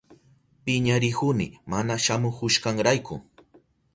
Piñarihuni 0.63 1.47
mana 1.71 1.95
shamuhushkanrayku. 2.05 3.13